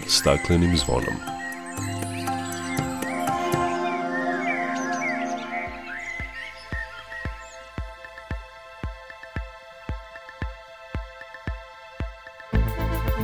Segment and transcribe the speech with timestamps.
[0.00, 1.14] pod staklenim zvonom.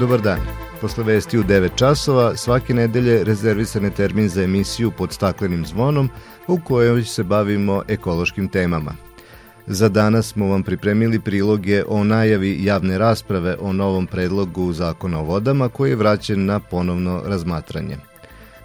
[0.00, 0.38] Dobar dan.
[0.80, 6.10] Posle vesti u 9 časova, svake nedelje rezervisan je termin za emisiju pod staklenim zvonom
[6.46, 8.92] u kojoj se bavimo ekološkim temama.
[9.66, 15.24] Za danas smo vam pripremili priloge o najavi javne rasprave o novom predlogu zakona o
[15.24, 17.96] vodama koji je vraćen na ponovno razmatranje.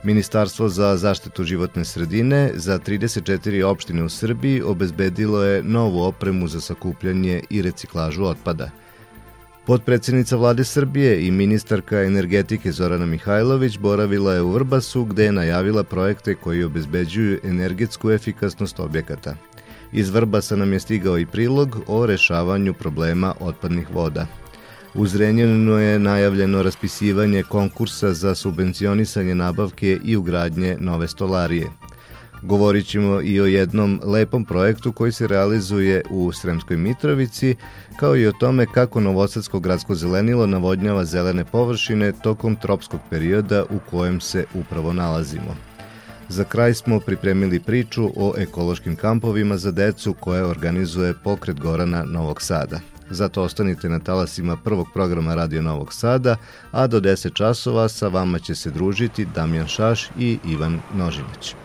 [0.04, 6.62] Ministarstvo za zaštitu životne sredine za 34 opštine u Srbiji obezbedilo je novu opremu za
[6.62, 8.70] sakupljanje i reciklažu otpada–
[9.66, 15.84] Podpredsednica vlade Srbije i ministarka energetike Zorana Mihajlović boravila je u Vrbasu gde je najavila
[15.84, 19.36] projekte koji obezbeđuju energetsku efikasnost objekata.
[19.94, 24.28] Iz Vrbasa nam je stigao i prilog o rešavanju problema otpadnih voda.
[24.94, 31.68] U Zrenjaninu je najavljeno raspisivanje konkursa za subvencionisanje nabavke i ugradnje nove stolarije–
[32.42, 37.56] Govorit ćemo i o jednom lepom projektu koji se realizuje u Sremskoj Mitrovici,
[38.00, 43.80] kao i o tome kako Novosadsko gradsko zelenilo navodnjava zelene površine tokom tropskog perioda u
[43.90, 45.71] kojem se upravo nalazimo.
[46.32, 52.42] Za kraj smo pripremili priču o ekološkim kampovima za decu koje organizuje pokret Gorana Novog
[52.42, 52.80] Sada.
[53.10, 56.36] Zato ostanite na talasima prvog programa Radio Novog Sada,
[56.72, 61.56] a do 10 časova sa vama će se družiti Damjan Šaš i Ivan Nožinać.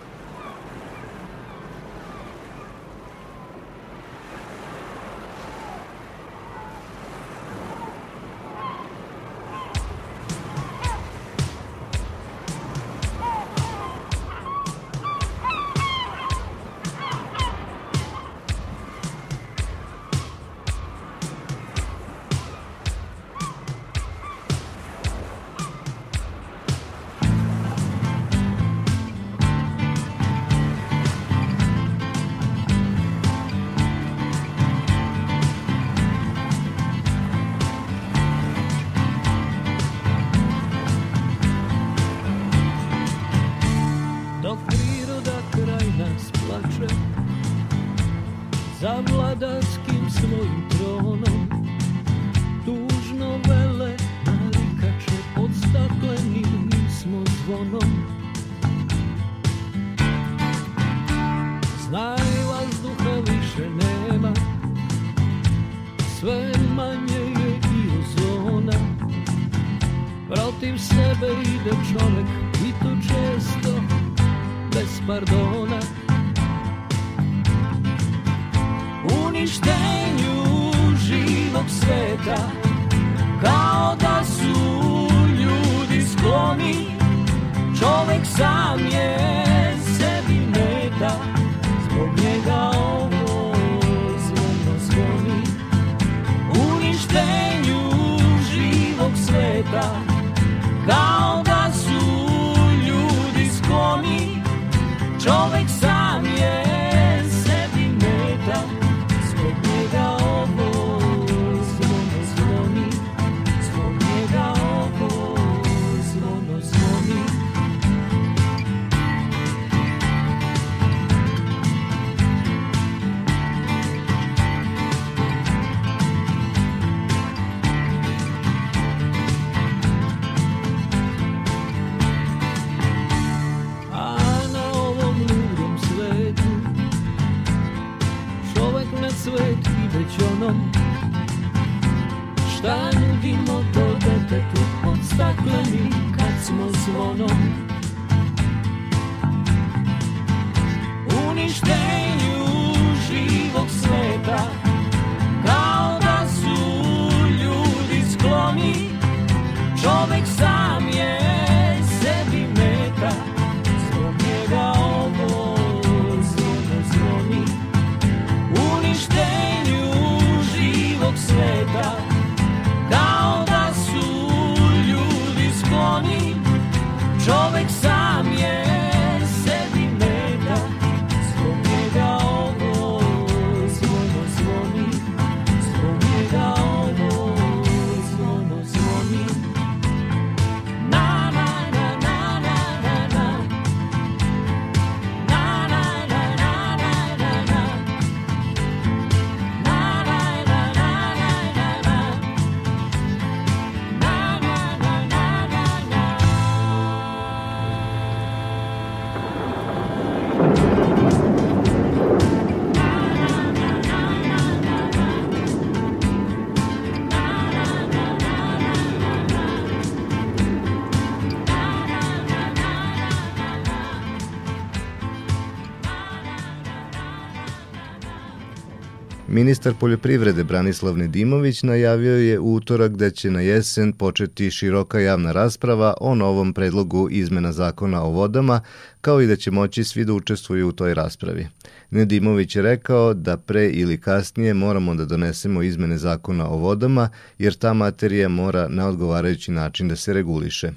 [229.36, 235.94] Ministar poljoprivrede Branislav Nedimović najavio je utorak da će na jesen početi široka javna rasprava
[236.00, 238.60] o novom predlogu izmena zakona o vodama,
[239.00, 241.48] kao i da će moći svi da učestvuju u toj raspravi.
[241.90, 247.08] Nedimović je rekao da pre ili kasnije moramo da donesemo izmene zakona o vodama,
[247.38, 250.72] jer ta materija mora na odgovarajući način da se reguliše.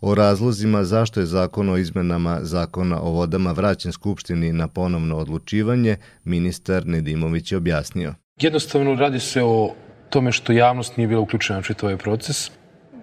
[0.00, 5.96] O razlozima zašto je zakon o izmenama zakona o vodama vraćen Skupštini na ponovno odlučivanje,
[6.24, 8.14] ministar Nedimović je objasnio.
[8.40, 9.74] Jednostavno radi se o
[10.10, 12.50] tome što javnost nije bila uključena u čitav ovaj proces.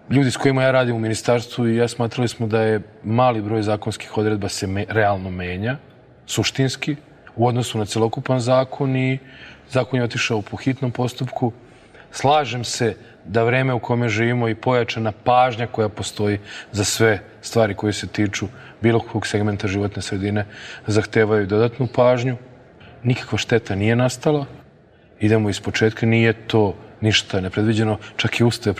[0.09, 3.61] Ljudi s kojima ja radim u ministarstvu i ja smatrali smo da je mali broj
[3.61, 5.77] zakonskih odredba se me, realno menja,
[6.25, 6.95] suštinski,
[7.35, 9.19] u odnosu na celokupan zakon i
[9.69, 11.51] zakon je otišao po hitnom postupku.
[12.11, 12.95] Slažem se
[13.27, 16.39] da vreme u kome živimo i pojačana pažnja koja postoji
[16.71, 18.47] za sve stvari koje se tiču
[18.81, 20.45] bilo kog segmenta životne sredine
[20.87, 22.37] zahtevaju dodatnu pažnju.
[23.03, 24.45] Nikakva šteta nije nastala.
[25.19, 28.75] Idemo iz početka, nije to ništa nepredviđeno, čak i Ustav je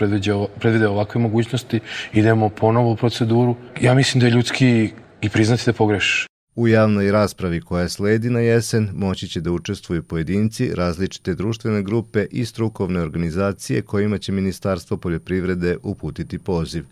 [0.60, 1.80] predvideo ovakve mogućnosti,
[2.12, 3.56] idemo ponovo u proceduru.
[3.80, 6.27] Ja mislim da je ljudski i priznati da pogrešiš.
[6.58, 12.26] U javnoj raspravi koja sledi na jesen moći će da učestvuju pojedinci, različite društvene grupe
[12.30, 16.84] i strukovne organizacije kojima će Ministarstvo poljoprivrede uputiti poziv.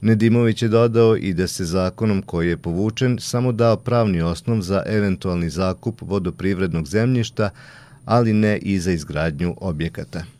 [0.00, 4.82] Nedimović je dodao i da se zakonom koji je povučen samo dao pravni osnov za
[4.86, 7.50] eventualni zakup vodoprivrednog zemljišta,
[8.04, 10.35] ali ne i za izgradnju objekata.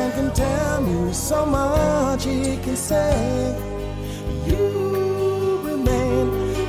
[0.00, 3.14] man can tell you so much he can say.
[4.46, 4.64] You
[5.68, 6.26] remain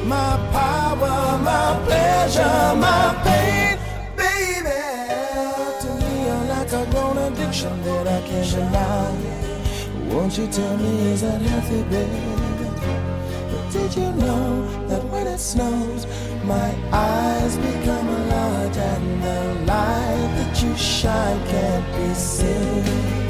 [0.08, 1.18] my power,
[1.52, 3.74] my pleasure, my pain,
[4.22, 4.82] baby.
[5.82, 9.12] To me, you're like a grown addiction that I can't deny.
[10.12, 12.24] Won't you tell me, is that healthy, baby?
[13.52, 14.48] But did you know
[14.90, 16.06] that when it snows,
[16.44, 19.40] my eyes become a lot and the
[19.72, 23.21] light that you shine can't be seen.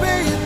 [0.00, 0.37] baby.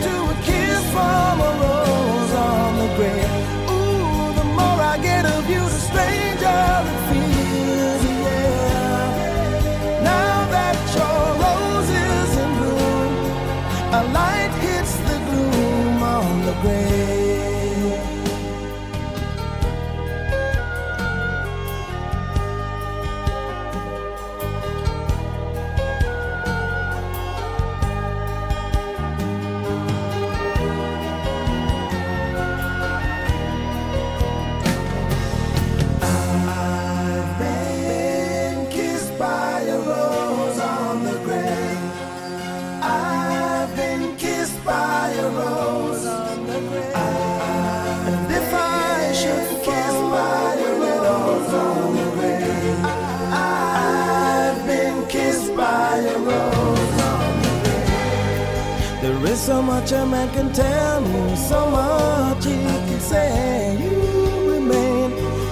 [59.49, 63.77] Man can tell me, so much he can say.
[63.77, 65.11] You remain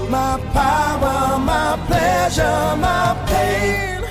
[0.10, 4.02] my power, my pleasure, my pain.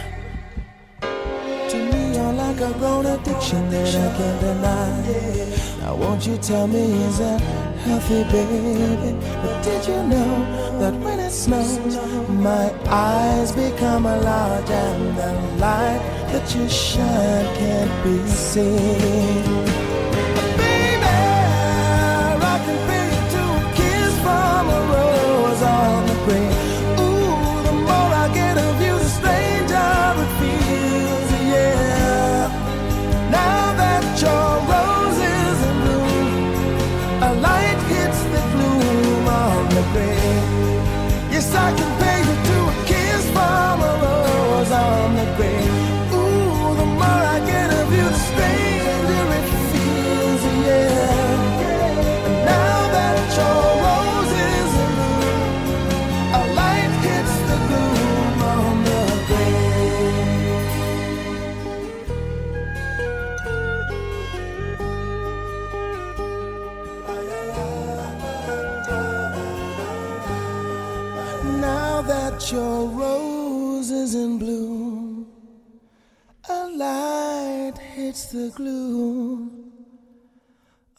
[1.71, 5.81] To me, you're like a grown addiction that I can't deny.
[5.81, 7.41] Now, won't you tell me, is that
[7.85, 9.17] healthy, baby.
[9.43, 11.97] But did you know that when it snows,
[12.29, 19.80] my eyes become a large and the light that you shine can't be seen?
[78.33, 79.51] The gloom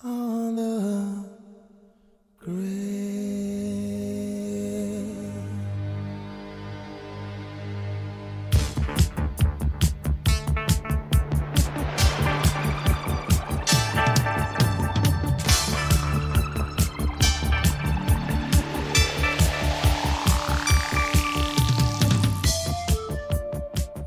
[0.04, 1.24] on the
[2.44, 2.92] grave.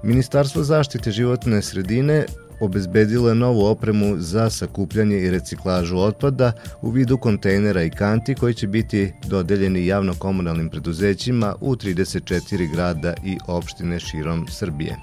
[0.04, 2.28] Ministarstvo zaštite životne sredine
[2.61, 8.54] obezbedilo je novu opremu za sakupljanje i reciklažu otpada u vidu kontejnera i kanti koji
[8.54, 14.96] će biti dodeljeni javno-komunalnim preduzećima u 34 grada i opštine širom Srbije.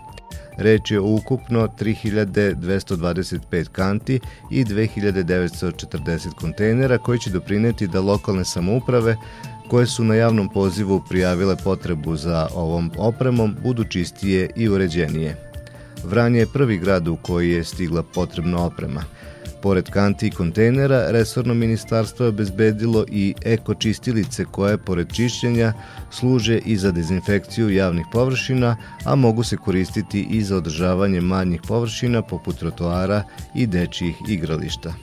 [0.57, 4.19] Reč je o ukupno 3225 kanti
[4.51, 9.15] i 2940 kontejnera koji će doprineti da lokalne samouprave
[9.69, 15.50] koje su na javnom pozivu prijavile potrebu za ovom opremom budu čistije i uređenije.
[16.03, 19.03] Vranje je prvi grad u koji je stigla potrebna oprema.
[19.61, 25.73] Pored kanti i kontejnera, resorno ministarstvo je obezbedilo i eko čistilice koje, pored čišćenja,
[26.11, 32.21] služe i za dezinfekciju javnih površina, a mogu se koristiti i za održavanje manjih površina
[32.21, 33.23] poput trotoara
[33.55, 34.93] i dečijih igrališta.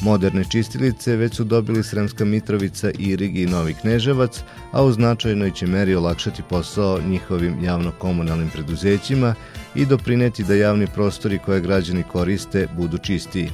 [0.00, 5.66] Moderne čistilice već su dobili Sremska Mitrovica, Irig i Novi Kneževac, a u značajnoj će
[5.66, 9.34] meri olakšati posao njihovim javno-komunalnim preduzećima
[9.74, 13.50] i doprineti da javni prostori koje građani koriste budu čistiji.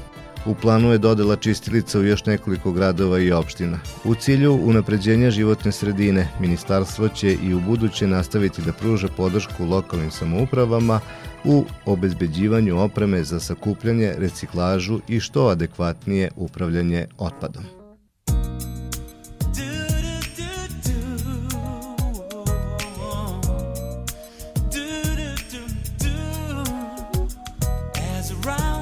[0.47, 3.79] U planu je dodela čistilica u još nekoliko gradova i opština.
[4.05, 10.11] U cilju unapređenja životne sredine, ministarstvo će i u buduće nastaviti da pruža podršku lokalnim
[10.11, 11.01] samoupravama
[11.45, 17.65] u obezbeđivanju opreme za sakupljanje, reciklažu i što adekvatnije upravljanje otpadom.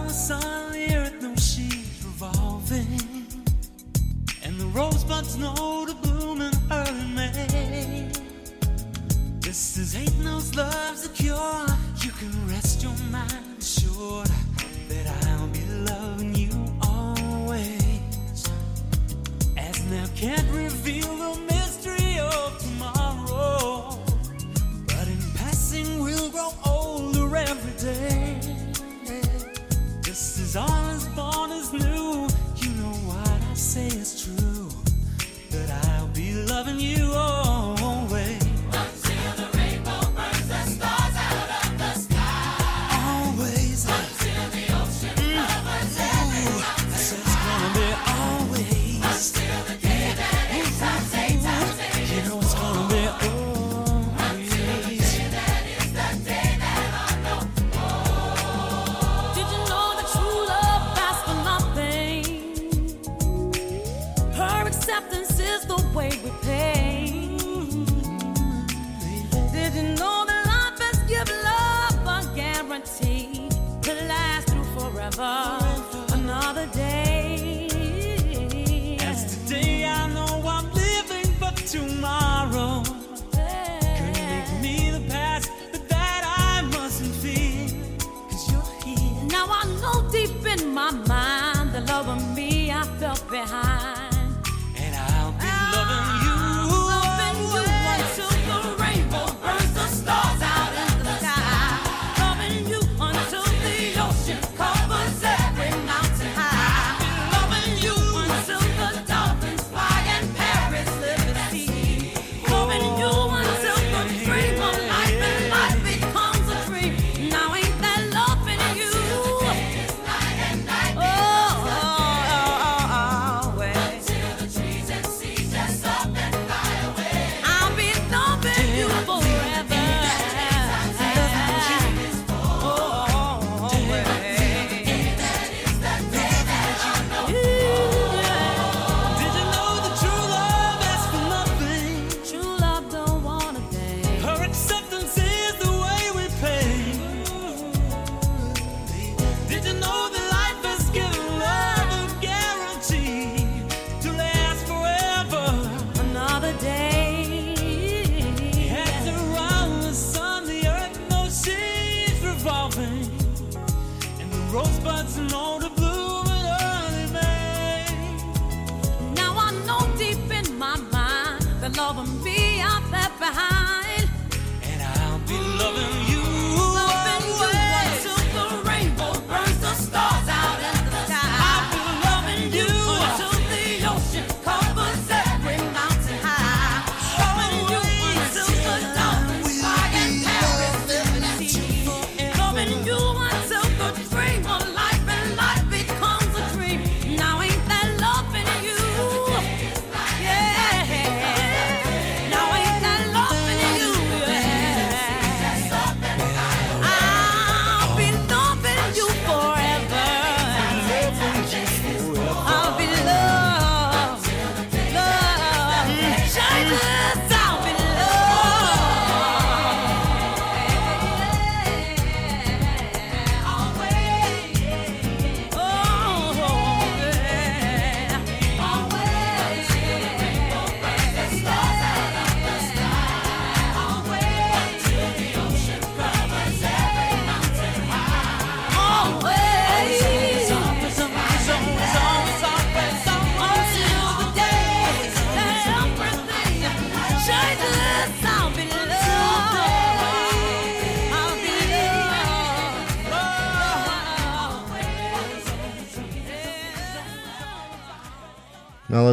[0.00, 0.40] Love's a
[11.14, 11.59] cure,
[12.20, 14.28] can rest your mind assured
[14.90, 16.50] that I'll be loving you
[16.82, 18.44] always.
[19.56, 21.49] As now can't reveal the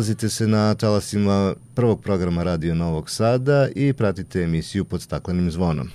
[0.07, 5.89] Nalazite se na talasima prvog programa Radio Novog Sada i pratite emisiju pod staklenim zvonom.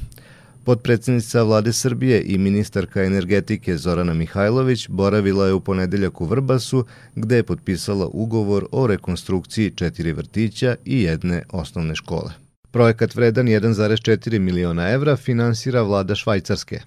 [0.64, 7.36] Podpredsednica vlade Srbije i ministarka energetike Zorana Mihajlović boravila je u ponedeljak u Vrbasu gde
[7.36, 12.32] je potpisala ugovor o rekonstrukciji četiri vrtića i jedne osnovne škole.
[12.70, 16.80] Projekat vredan 1,4 miliona evra finansira vlada Švajcarske.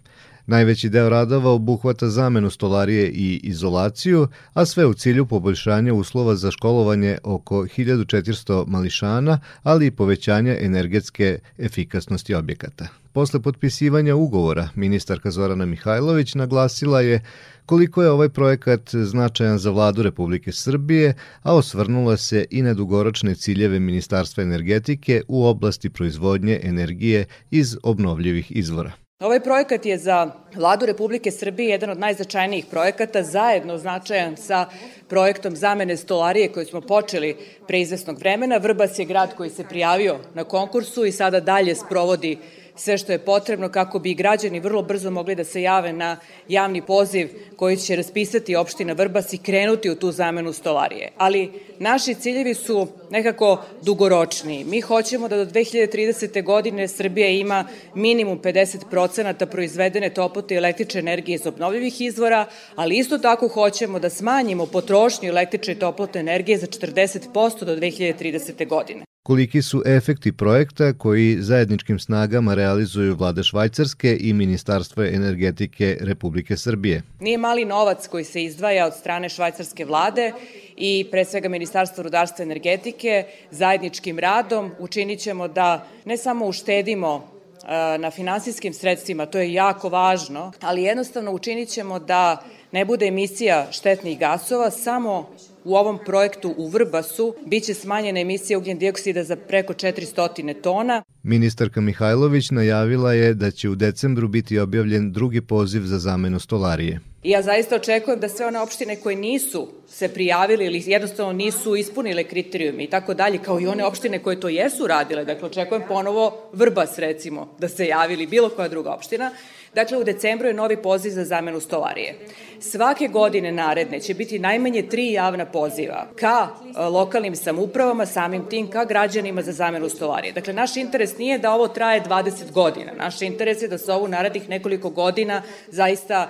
[0.48, 6.52] Najveći deo radova obuhvata zamenu stolarije i izolaciju, a sve u cilju poboljšanja uslova za
[6.52, 12.88] školovanje oko 1400 mališana, ali i povećanja energetske efikasnosti objekata.
[13.12, 17.22] Posle potpisivanja ugovora, ministarka Zorana Mihajlović naglasila je
[17.66, 23.36] koliko je ovaj projekat značajan za vladu Republike Srbije, a osvrnula se i na dugoročne
[23.36, 29.05] ciljeve Ministarstva energetike u oblasti proizvodnje energije iz obnovljivih izvora.
[29.20, 34.66] Ovaj projekat je za vladu Republike Srbije jedan od najznačajnijih projekata, zajedno značajan sa
[35.08, 38.58] projektom zamene stolarije koju smo počeli pre izvesnog vremena.
[38.58, 42.38] Vrbas je grad koji se prijavio na konkursu i sada dalje sprovodi
[42.76, 46.82] sve što je potrebno kako bi građani vrlo brzo mogli da se jave na javni
[46.82, 51.12] poziv koji će raspisati opština Vrbas i krenuti u tu zamenu stolarije.
[51.18, 54.64] Ali naši ciljevi su nekako dugoročniji.
[54.64, 56.44] Mi hoćemo da do 2030.
[56.44, 63.18] godine Srbija ima minimum 50% proizvedene toplote i električne energije iz obnovljivih izvora, ali isto
[63.18, 68.68] tako hoćemo da smanjimo potrošnju električne i toplotne energije za 40% do 2030.
[68.68, 69.15] godine.
[69.26, 77.02] Koliki su efekti projekta koji zajedničkim snagama realizuju vlade Švajcarske i Ministarstvo energetike Republike Srbije?
[77.20, 80.32] Nije mali novac koji se izdvaja od strane švajcarske vlade
[80.78, 87.16] i pre svega Ministarstva rudarstva i energetike zajedničkim radom učinit ćemo da ne samo uštedimo
[87.16, 93.08] e, na finansijskim sredstvima, to je jako važno, ali jednostavno učinit ćemo da ne bude
[93.08, 95.30] emisija štetnih gasova, samo
[95.66, 101.04] u ovom projektu u Vrbasu biće smanjena emisija ugljen dioksida za preko 400 tona.
[101.24, 107.00] Ministarka Mihajlović najavila je da će u decembru biti objavljen drugi poziv za zamenu stolarije.
[107.24, 112.24] Ja zaista očekujem da sve one opštine koje nisu se prijavili ili jednostavno nisu ispunile
[112.24, 116.50] kriterijume i tako dalje, kao i one opštine koje to jesu radile, dakle očekujem ponovo
[116.54, 119.32] Vrbas recimo da se javili bilo koja druga opština,
[119.76, 122.16] Dakle, u decembru je novi poziv za zamenu stolarije.
[122.60, 128.70] Svake godine naredne će biti najmanje tri javna poziva ka e, lokalnim samupravama, samim tim
[128.70, 130.34] ka građanima za zamenu stolarije.
[130.34, 132.92] Dakle, naš interes nije da ovo traje 20 godina.
[132.98, 136.30] Naš interes je da se ovo narednih nekoliko godina zaista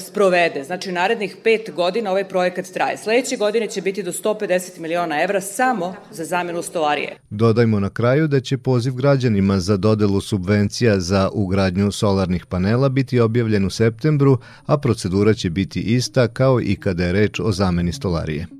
[0.00, 0.64] sprovede.
[0.64, 2.96] Znači, narednih pet godina ovaj projekat traje.
[2.96, 7.16] Sledeće godine će biti do 150 miliona evra samo za zamenu stolarije.
[7.30, 13.20] Dodajmo na kraju da će poziv građanima za dodelu subvencija za ugradnju solarnih panela biti
[13.20, 17.92] objavljen u septembru, a procedura će biti ista kao i kada je reč o zameni
[17.92, 18.57] stolarije.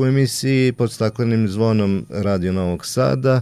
[0.00, 3.40] U emisiji pod staklenim zvonom Radio Novog Sada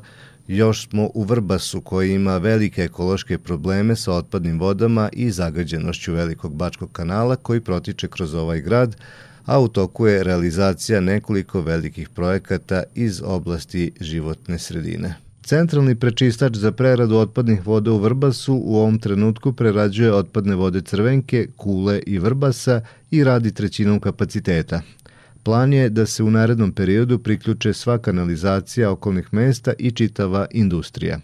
[0.48, 6.54] još smo u Vrbasu koji ima velike ekološke probleme sa otpadnim vodama i zagađenošću velikog
[6.54, 8.96] bačkog kanala koji protiče kroz ovaj grad,
[9.44, 15.14] a u toku je realizacija nekoliko velikih projekata iz oblasti životne sredine.
[15.48, 21.46] Centralni prečistač za preradu otpadnih voda u Vrbasu u ovom trenutku prerađuje otpadne vode Crvenke,
[21.56, 24.82] Kule i Vrbasa i radi trećinom kapaciteta.
[25.48, 31.18] Plan je da se u narednom periodu priključe sva kanalizacija okolnih mesta i čitava industrija.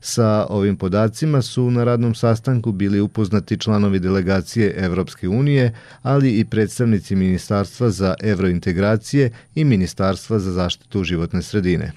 [0.00, 6.44] Sa ovim podacima su na radnom sastanku bili upoznati članovi delegacije Evropske unije, ali i
[6.44, 11.92] predstavnici Ministarstva za evrointegracije i Ministarstva za zaštitu životne sredine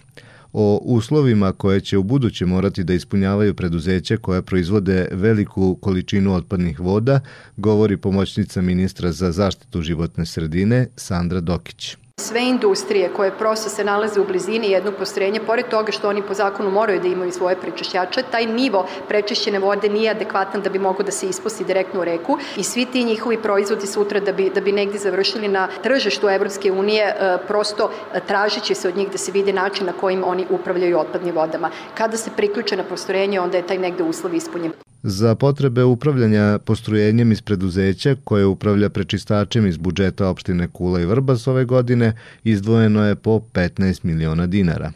[0.54, 6.80] o uslovima koje će u buduće morati da ispunjavaju preduzeća koja proizvode veliku količinu otpadnih
[6.80, 7.20] voda,
[7.58, 11.98] govori pomoćnica ministra za zaštitu životne sredine Sandra Dokić.
[12.22, 16.34] Sve industrije koje prosto se nalaze u blizini jednog postrojenja, pored toga što oni po
[16.34, 21.04] zakonu moraju da imaju svoje prečišćače, taj nivo prečišćene vode nije adekvatan da bi mogo
[21.04, 24.62] da se ispusti direktno u reku i svi ti njihovi proizvodi sutra da bi, da
[24.62, 29.18] bi negde završili na tržištu Evropske unije, e, prosto e, tražiće se od njih da
[29.18, 31.72] se vide način na kojim oni upravljaju otpadnim vodama.
[31.98, 34.91] Kada se priključe na postrojenje, onda je taj negde uslov ispunjen.
[35.04, 41.48] Za potrebe upravljanja postrojenjem iz preduzeća koje upravlja prečistačem iz budžeta opštine Kula i Vrbas
[41.48, 44.92] ove godine izdvojeno je po 15 miliona dinara.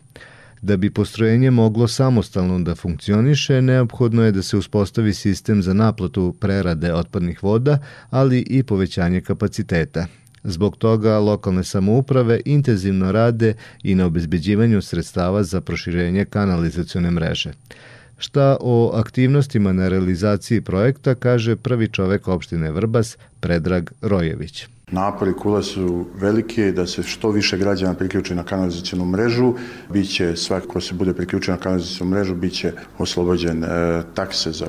[0.61, 6.35] Da bi postrojenje moglo samostalno da funkcioniše, neophodno je da se uspostavi sistem za naplatu
[6.39, 10.07] prerade otpadnih voda, ali i povećanje kapaciteta.
[10.43, 17.51] Zbog toga lokalne samouprave intenzivno rade i na obezbeđivanju sredstava za proširenje kanalizacione mreže.
[18.17, 24.67] Šta o aktivnostima na realizaciji projekta kaže prvi čovek opštine Vrbas, Predrag Rojević.
[24.91, 29.53] Napori kula su velike da se što više građana priključi na kanalizacijonu mrežu.
[29.93, 33.67] Biće svako ko se bude priključen na kanalizacijonu mrežu biće oslobođen e,
[34.13, 34.67] takse za,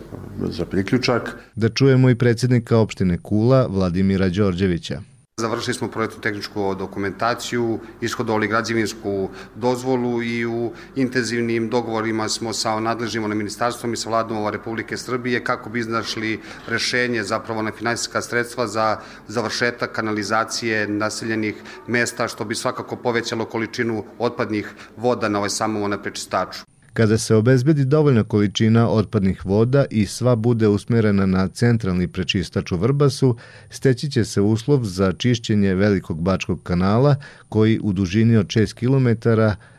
[0.51, 1.37] za priključak.
[1.55, 5.01] Da čujemo i predsjednika opštine Kula, Vladimira Đorđevića.
[5.41, 13.29] Završili smo projektnu tehničku dokumentaciju, ishodovali građevinsku dozvolu i u intenzivnim dogovorima smo sa nadležnim
[13.29, 18.67] na ministarstvom i sa vladom Republike Srbije kako bi iznašli rešenje zapravo na finansijska sredstva
[18.67, 21.55] za završetak kanalizacije naseljenih
[21.87, 26.76] mesta što bi svakako povećalo količinu otpadnih voda na ovaj samom na prečistaču.
[26.97, 32.77] Kada se obezbedi dovoljna količina otpadnih voda i sva bude usmerena na centralni prečistač u
[32.77, 33.37] Vrbasu,
[33.71, 37.17] steći će se uslov za čišćenje Velikog Bačkog kanala
[37.49, 39.29] koji u dužini od 6 km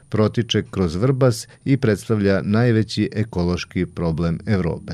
[0.10, 4.94] protiče kroz Vrbas i predstavlja najveći ekološki problem Evrope.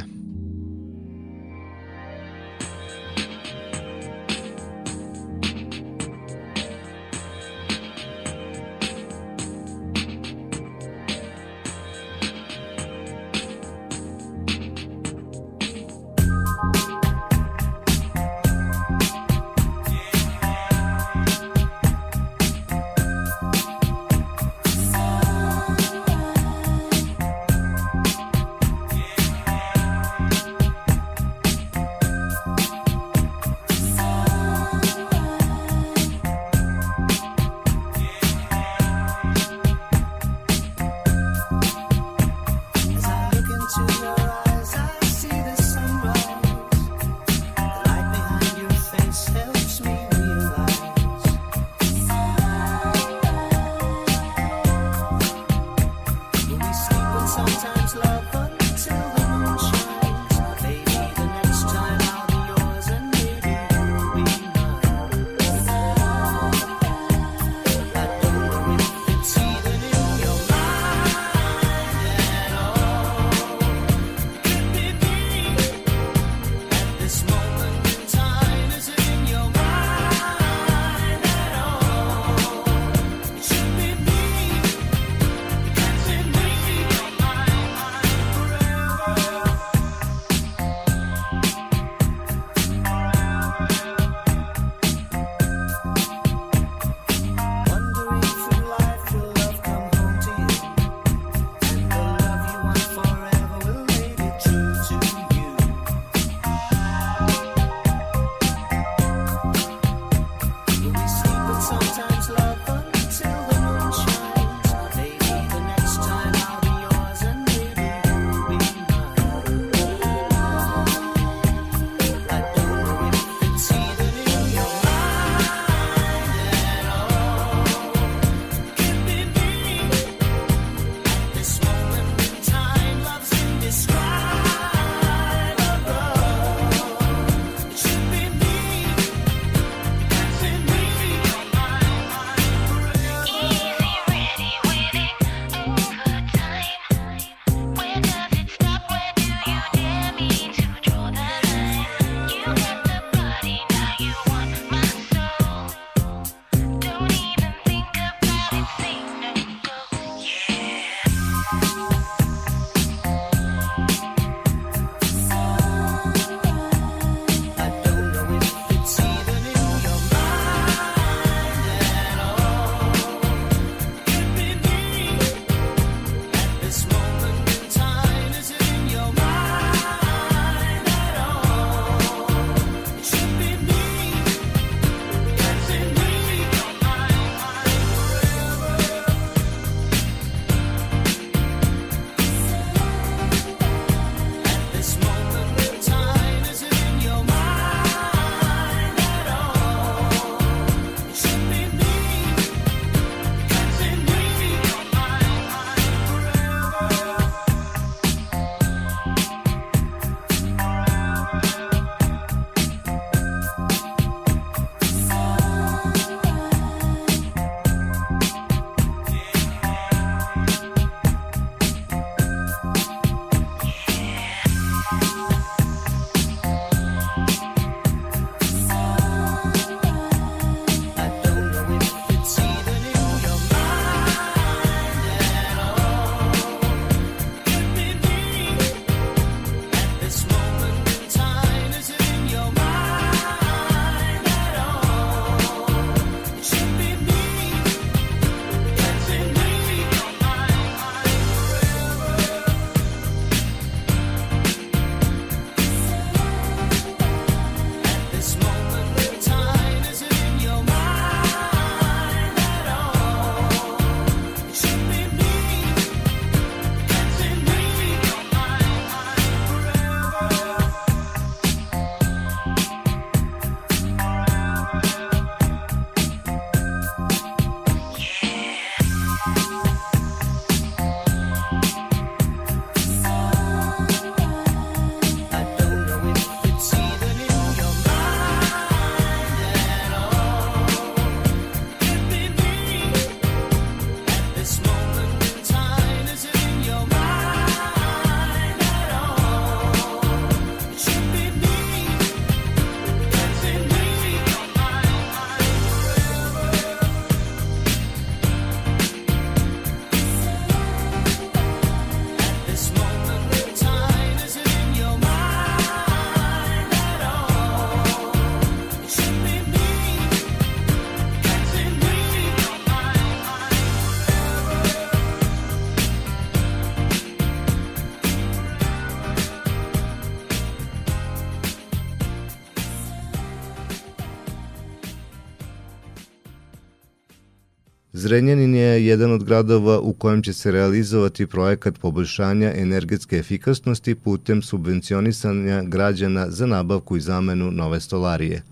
[338.14, 344.42] Zrenjanin je jedan od gradova u kojem će se realizovati projekat poboljšanja energetske efikasnosti putem
[344.42, 348.44] subvencionisanja građana za nabavku i zamenu nove stolarije.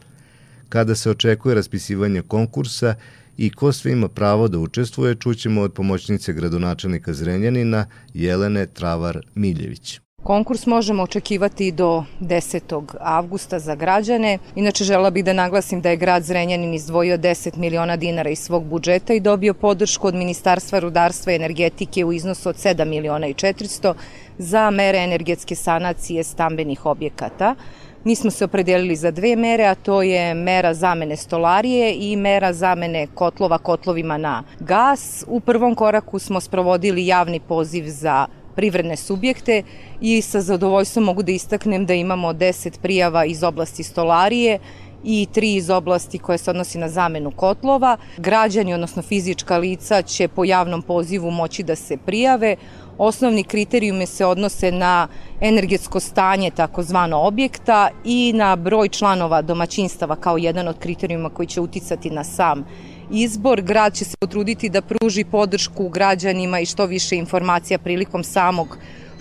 [0.69, 2.95] Kada se očekuje raspisivanje konkursa
[3.37, 9.99] i ko sve ima pravo da učestvuje, čućemo od pomoćnice gradonačelnika Zrenjanina Jelene Travar-Miljević.
[10.23, 12.83] Konkurs možemo očekivati do 10.
[12.99, 14.37] avgusta za građane.
[14.55, 18.63] Inače, žela bih da naglasim da je grad Zrenjanin izdvojio 10 miliona dinara iz svog
[18.63, 23.33] budžeta i dobio podršku od Ministarstva rudarstva i energetike u iznosu od 7 miliona i
[23.33, 23.93] 400
[24.37, 27.55] za mere energetske sanacije stambenih objekata.
[28.03, 32.53] Mi smo se opredelili za dve mere, a to je mera zamene stolarije i mera
[32.53, 35.25] zamene kotlova kotlovima na gas.
[35.27, 39.63] U prvom koraku smo sprovodili javni poziv za privredne subjekte
[40.01, 44.59] i sa zadovoljstvom mogu da istaknem da imamo 10 prijava iz oblasti stolarije
[45.03, 47.97] i tri iz oblasti koje se odnosi na zamenu kotlova.
[48.17, 52.55] Građani, odnosno fizička lica, će po javnom pozivu moći da se prijave.
[52.97, 55.07] Osnovni kriterijume se odnose na
[55.41, 61.61] energetsko stanje takozvano objekta i na broj članova domaćinstava kao jedan od kriterijuma koji će
[61.61, 62.65] uticati na sam
[63.11, 63.61] izbor.
[63.61, 68.77] Grad će se potruditi da pruži podršku građanima i što više informacija prilikom samog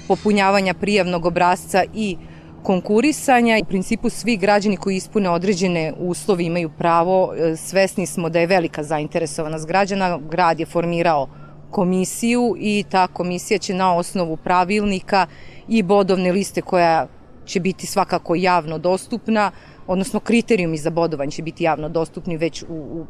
[0.08, 2.16] popunjavanja prijavnog obrazca i
[2.62, 3.58] konkurisanja.
[3.62, 7.34] U principu svi građani koji ispune određene uslove imaju pravo.
[7.34, 10.18] E, svesni smo da je velika zainteresovanost građana.
[10.30, 11.28] Grad je formirao
[11.70, 15.26] komisiju i ta komisija će na osnovu pravilnika
[15.68, 17.06] i bodovne liste koja
[17.44, 19.50] će biti svakako javno dostupna,
[19.86, 23.06] odnosno kriterijumi za bodovanje će biti javno dostupni već u, u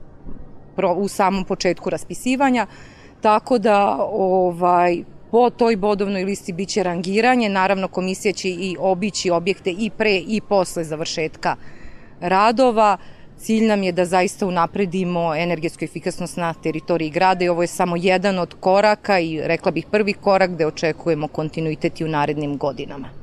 [0.89, 2.67] u samom početku raspisivanja,
[3.21, 9.71] tako da ovaj, po toj bodovnoj listi biće rangiranje, naravno komisija će i obići objekte
[9.71, 11.57] i pre i posle završetka
[12.21, 12.97] radova.
[13.39, 17.97] Cilj nam je da zaista unapredimo energetsku efikasnost na teritoriji grada i ovo je samo
[17.97, 23.20] jedan od koraka i rekla bih prvi korak gde očekujemo kontinuitet i u narednim godinama.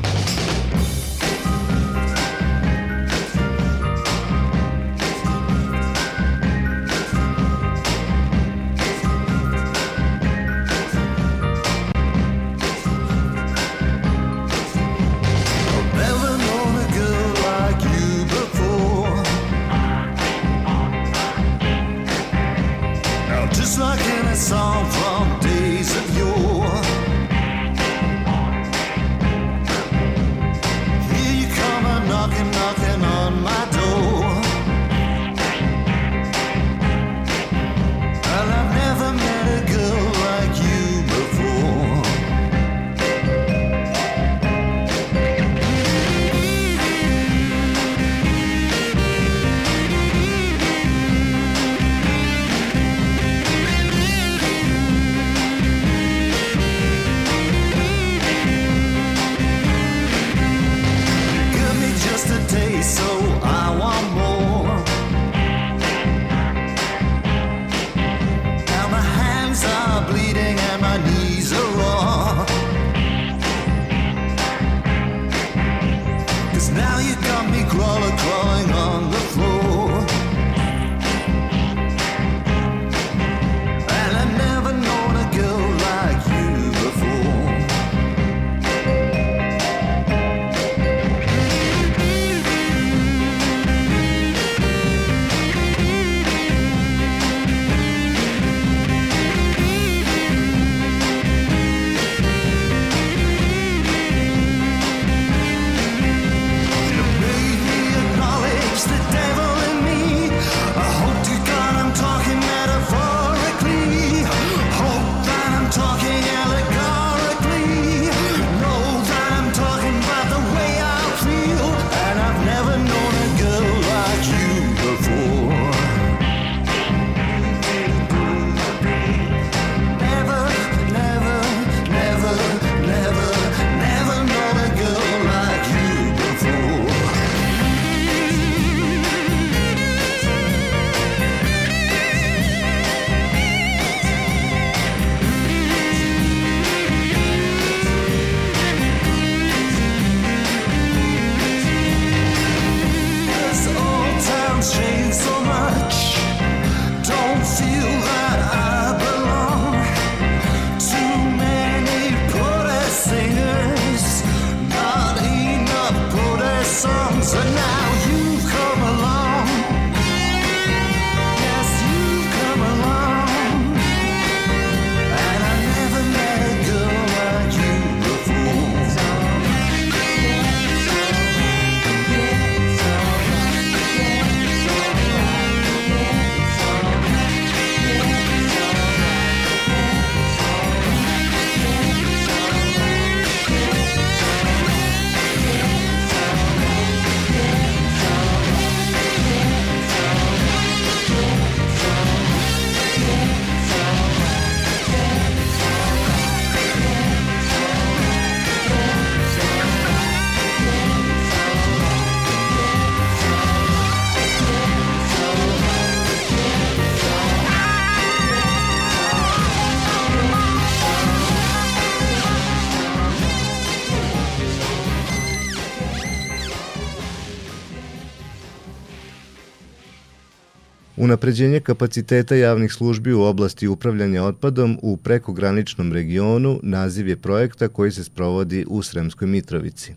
[231.08, 237.92] Unapređenje kapaciteta javnih službi u oblasti upravljanja otpadom u prekograničnom regionu naziv je projekta koji
[237.92, 239.94] se sprovodi u Sremskoj Mitrovici.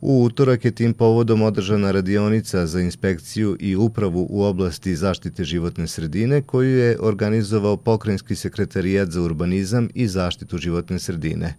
[0.00, 5.86] U utorak je tim povodom održana radionica za inspekciju i upravu u oblasti zaštite životne
[5.86, 11.54] sredine koju je organizovao Pokrajinski sekretarijat za urbanizam i zaštitu životne sredine.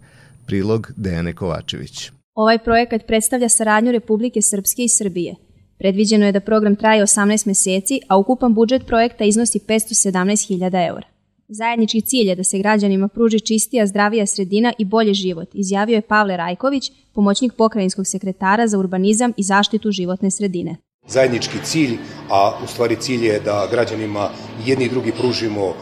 [0.45, 2.11] Prilog Dejane Kovačević.
[2.35, 5.46] Ovaj projekat predstavlja saradnju Republike Srpske i Srbije.
[5.77, 11.07] Predviđeno je da program traje 18 meseci, a ukupan budžet projekta iznosi 517.000 eura.
[11.47, 16.01] Zajednički cilj je da se građanima pruži čistija, zdravija sredina i bolji život, izjavio je
[16.01, 20.75] Pavle Rajković, pomoćnik pokrajinskog sekretara za urbanizam i zaštitu životne sredine.
[21.07, 21.97] Zajednički cilj,
[22.29, 24.29] a u stvari cilj je da građanima
[24.65, 25.73] jedni i drugi pružimo e,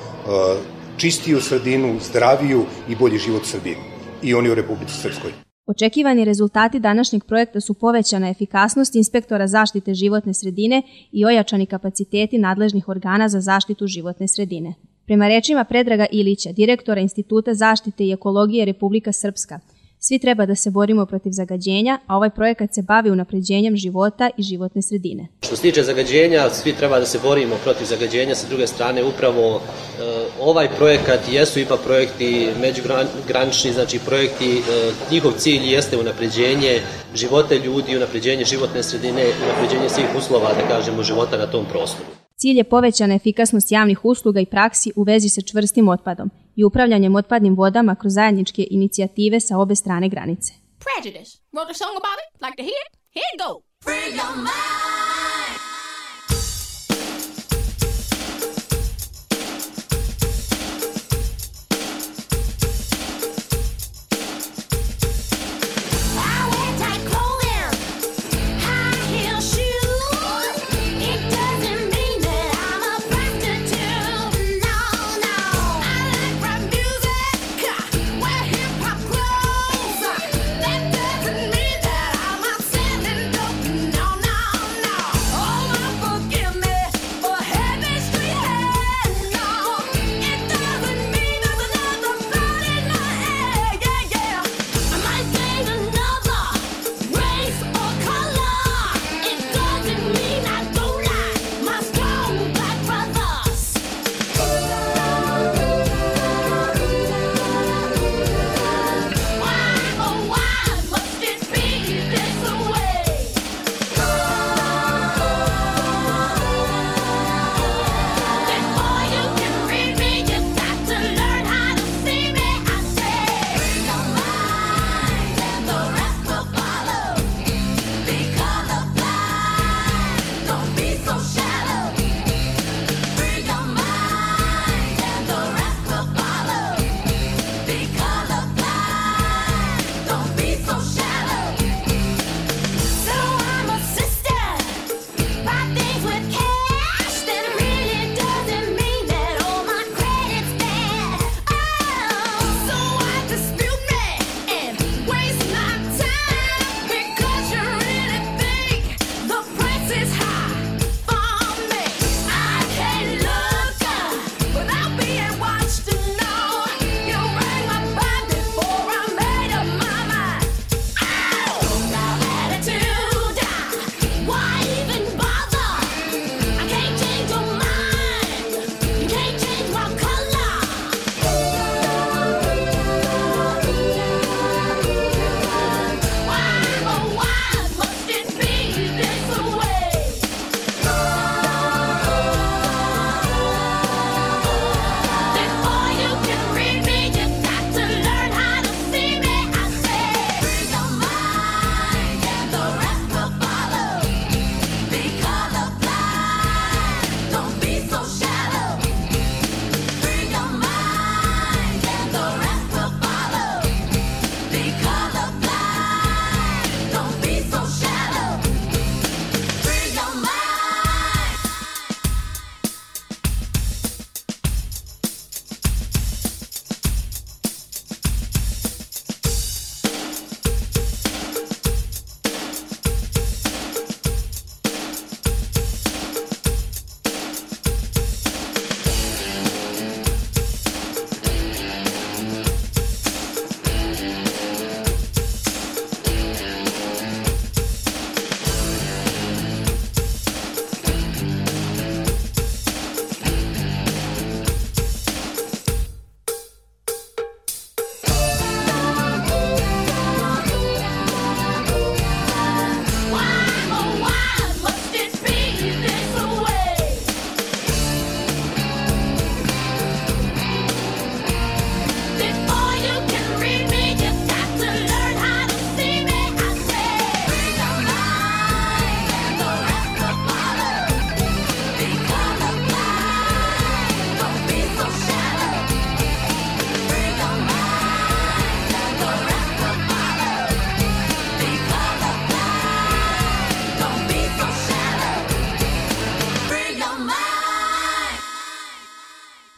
[0.97, 3.75] čistiju sredinu, zdraviju i bolji život u Srbiji
[4.23, 5.44] i oni u Republici Srpskoj.
[5.67, 12.87] Očekivani rezultati današnjeg projekta su povećana efikasnost inspektora zaštite životne sredine i ojačani kapaciteti nadležnih
[12.89, 14.73] organa za zaštitu životne sredine.
[15.05, 19.59] Prema rečima Predraga Ilića, direktora Instituta zaštite i ekologije Republika Srpska,
[20.07, 24.43] svi treba da se borimo protiv zagađenja, a ovaj projekat se bavi unapređenjem života i
[24.43, 25.27] životne sredine.
[25.41, 29.55] Što se tiče zagađenja, svi treba da se borimo protiv zagađenja, sa druge strane upravo
[29.55, 29.61] e,
[30.41, 34.61] ovaj projekat jesu ipak projekti međugranični, znači projekti, e,
[35.11, 36.81] njihov cilj jeste unapređenje
[37.15, 42.24] života ljudi, unapređenje životne sredine, unapređenje svih uslova, da kažemo, života na tom prostoru.
[42.35, 47.15] Cilj je povećana efikasnost javnih usluga i praksi u vezi sa čvrstim otpadom i upravljanjem
[47.15, 50.53] otpadnim vodama kroz zajedničke inicijative sa obe strane granice.
[50.85, 51.37] Prejudice.
[51.53, 52.41] Wrote a song about it?
[52.41, 52.91] Like to hear it?
[53.15, 53.51] Here it go.
[53.83, 55.14] Free your mind.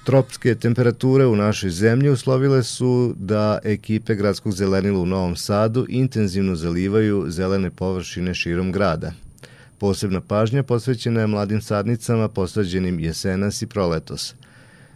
[0.08, 6.56] Tropske temperature u našoj zemlji uslovile su da ekipe gradskog zelenila u Novom Sadu intenzivno
[6.56, 9.12] zalivaju zelene površine širom grada.
[9.78, 14.34] Posebna pažnja posvećena je mladim sadnicama posađenim jesenas i proletos.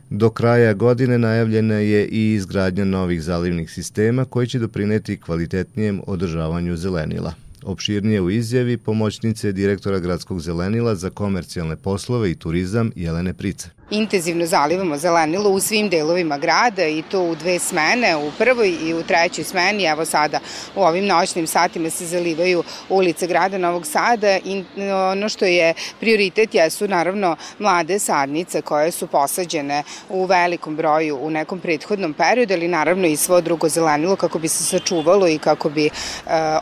[0.10, 6.78] Do kraja godine najavljena je i izgradnja novih zalivnih sistema koji će doprineti kvalitetnijem održavanju
[6.78, 7.34] zelenila.
[7.64, 14.46] Opširnije u izjavi pomoćnice direktora gradskog zelenila za komercijalne poslove i turizam Jelene Price intenzivno
[14.46, 19.04] zalivamo zelenilo u svim delovima grada i to u dve smene, u prvoj i u
[19.04, 19.84] trećoj smeni.
[19.84, 20.40] Evo sada
[20.76, 24.64] u ovim noćnim satima se zalivaju ulice grada Novog Sada i
[25.12, 31.30] ono što je prioritet jesu naravno mlade sadnice koje su posađene u velikom broju u
[31.30, 35.70] nekom prethodnom periodu, ali naravno i svo drugo zelenilo kako bi se sačuvalo i kako
[35.70, 35.90] bi e,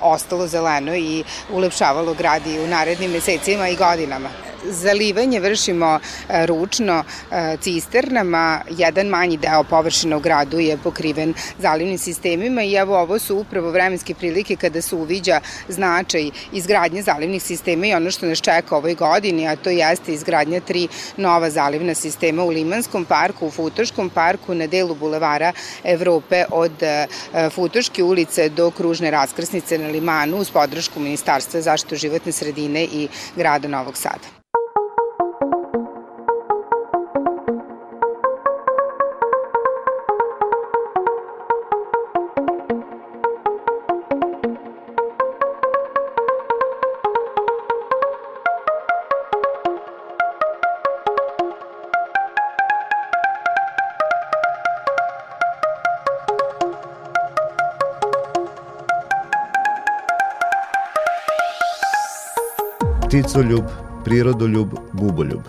[0.02, 4.49] ostalo zeleno i ulepšavalo grad i u narednim mesecima i godinama.
[4.66, 6.00] Zalivanje vršimo
[6.30, 12.74] e, ručno e, cisternama, jedan manji deo površina u gradu je pokriven zalivnim sistemima i
[12.74, 18.12] evo ovo su upravo vremenske prilike kada se uviđa značaj izgradnje zalivnih sistema i ono
[18.12, 20.88] što nas čeka ovoj godini, a to jeste izgradnja tri
[21.18, 25.54] nova zalivna sistema u Limanskom parku, u Futoškom parku, na delu bulevara
[25.84, 27.08] Evrope od e,
[27.52, 33.68] Futoške ulice do kružne raskrsnice na Limanu uz podršku Ministarstva zaštitu životne sredine i grada
[33.68, 34.39] Novog Sada.
[63.30, 63.66] Pticoljub,
[64.06, 65.42] prirodoljub, buboljub.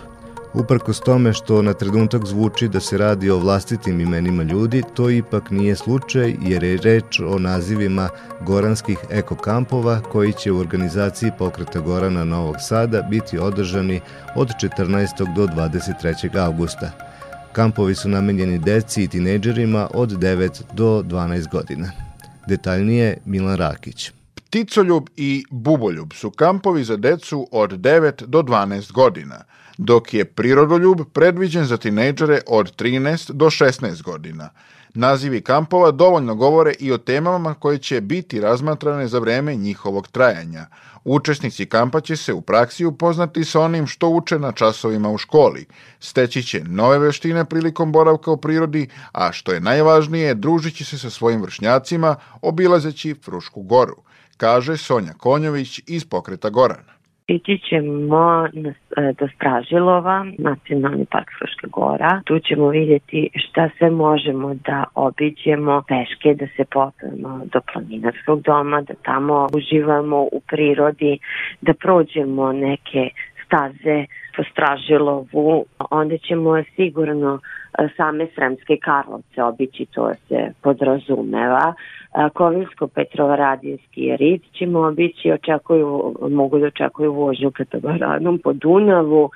[0.53, 5.49] Uprkos tome što na trenutak zvuči da se radi o vlastitim imenima ljudi, to ipak
[5.51, 8.09] nije slučaj jer je reč o nazivima
[8.41, 13.99] goranskih ekokampova koji će u organizaciji pokreta Gorana Novog Sada biti održani
[14.35, 15.35] od 14.
[15.35, 16.37] do 23.
[16.45, 16.91] augusta.
[17.51, 21.91] Kampovi su namenjeni deci i tinejdžerima od 9 do 12 godina.
[22.47, 24.20] Detaljnije Milan Rakić.
[24.51, 29.43] Ticoljub i Buboljub su kampovi za decu od 9 do 12 godina,
[29.77, 34.49] dok je Prirodoljub predviđen za tinejdžere od 13 do 16 godina.
[34.93, 40.65] Nazivi kampova dovoljno govore i o temama koje će biti razmatrane za vreme njihovog trajanja.
[41.03, 45.65] Učesnici kampa će se u praksi upoznati sa onim što uče na časovima u školi,
[45.99, 51.09] steći će nove veštine prilikom boravka u prirodi, a što je najvažnije, družići se sa
[51.09, 53.95] svojim vršnjacima, obilazeći Frušku goru–
[54.43, 56.93] kaže Sonja Konjović iz pokreta Gorana.
[57.27, 58.47] Ići ćemo
[59.19, 62.21] do Stražilova, Nacionalni park Fruška gora.
[62.25, 68.81] Tu ćemo vidjeti šta sve možemo da obiđemo peške, da se popemo do planinarskog doma,
[68.81, 71.19] da tamo uživamo u prirodi,
[71.61, 73.09] da prođemo neke
[73.51, 75.65] staze po Stražilovu.
[75.89, 77.39] Onda ćemo sigurno
[77.97, 81.73] same Sremske Karlovce obići, to se podrazumeva.
[82.33, 89.29] Kovinsko Petrovaradinski rit ćemo obići, očekuju, mogu da očekuju vožnju katamaradom po Dunavu,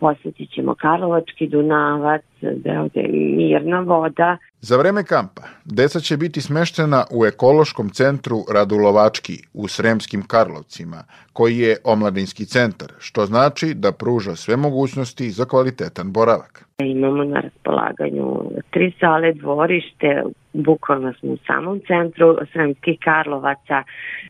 [0.00, 4.36] posjetit ćemo Karlovački Dunavac, da je mirna voda.
[4.60, 11.58] Za vreme kampa deca će biti smeštena u ekološkom centru Radulovački u Sremskim Karlovcima, koji
[11.58, 16.64] je omladinski centar, što znači da pruža sve mogućnosti za kvalitetan boravak.
[16.78, 20.22] Imamo na raspolaganju tri sale, dvorište,
[20.56, 23.82] bukvalno smo u samom centru Sremskih Karlovaca,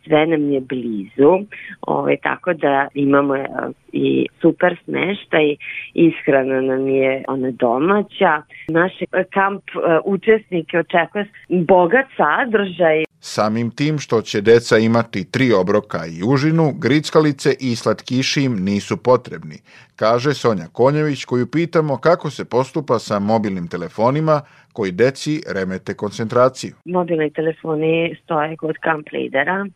[0.04, 1.32] sve nam je blizu,
[1.80, 3.46] ove, tako da imamo e,
[3.92, 5.56] i super smeštaj,
[5.94, 8.42] ishrana nam je ona domaća.
[8.68, 8.92] Naš
[9.32, 13.04] kamp e, učesnike očekuje bogat sadržaj.
[13.20, 18.96] Samim tim što će deca imati tri obroka i užinu, grickalice i slatkiši im nisu
[18.96, 19.58] potrebni,
[19.96, 24.40] kaže Sonja Konjević koju pitamo kako se postupa sa mobilnim telefonima
[24.76, 26.72] koji deci remete koncentraciju.
[26.84, 29.66] Mobilni telefoni stoje kod kamp lidera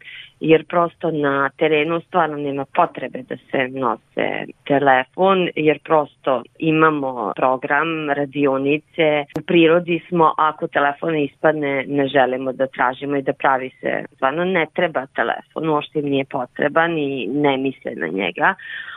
[0.40, 4.26] jer prosto na terenu stvarno nema potrebe da se nose
[4.66, 12.66] telefon jer prosto imamo program, radionice, u prirodi smo, ako telefon ispadne ne želimo da
[12.66, 17.57] tražimo i da pravi se, stvarno ne treba telefon, uopšte im nije potreban i ne
[17.57, 18.55] misle na njega,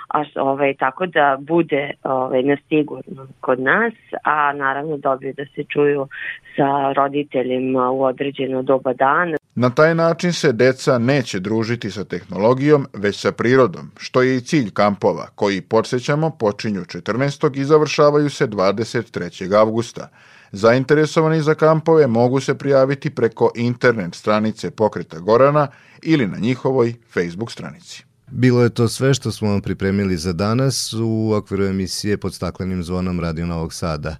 [0.07, 3.93] a ovaj, tako da bude ovaj, na sigurno kod nas,
[4.23, 6.07] a naravno dobiju da se čuju
[6.55, 9.37] sa roditeljima u određeno doba dana.
[9.55, 14.41] Na taj način se deca neće družiti sa tehnologijom, već sa prirodom, što je i
[14.41, 17.59] cilj kampova, koji, podsjećamo, počinju 14.
[17.59, 19.55] i završavaju se 23.
[19.59, 20.09] avgusta.
[20.51, 25.67] Zainteresovani za kampove mogu se prijaviti preko internet stranice Pokreta Gorana
[26.01, 28.12] ili na njihovoj Facebook stranici.
[28.35, 32.83] Bilo je to sve što smo vam pripremili za danas u okviru emisije pod staklenim
[32.83, 34.15] zvonom Radio Novog Sada.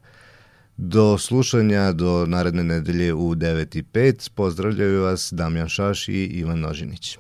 [0.78, 7.18] Do slušanja do naredne nedelje u 9.05 pozdravljaju vas Damjan Šaš i Ivan Nožinić.